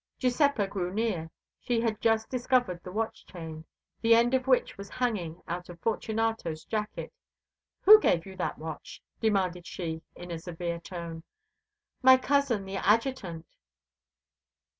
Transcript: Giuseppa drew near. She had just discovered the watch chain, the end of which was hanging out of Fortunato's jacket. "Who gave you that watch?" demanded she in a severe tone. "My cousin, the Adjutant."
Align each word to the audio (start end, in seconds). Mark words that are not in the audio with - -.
Giuseppa 0.17 0.65
drew 0.65 0.91
near. 0.91 1.29
She 1.59 1.81
had 1.81 2.01
just 2.01 2.27
discovered 2.27 2.81
the 2.83 2.91
watch 2.91 3.23
chain, 3.27 3.65
the 4.01 4.15
end 4.15 4.33
of 4.33 4.47
which 4.47 4.75
was 4.75 4.89
hanging 4.89 5.43
out 5.47 5.69
of 5.69 5.79
Fortunato's 5.79 6.65
jacket. 6.65 7.13
"Who 7.83 7.99
gave 7.99 8.25
you 8.25 8.35
that 8.37 8.57
watch?" 8.57 9.03
demanded 9.19 9.67
she 9.67 10.01
in 10.15 10.31
a 10.31 10.39
severe 10.39 10.79
tone. 10.79 11.21
"My 12.01 12.17
cousin, 12.17 12.65
the 12.65 12.77
Adjutant." 12.77 13.45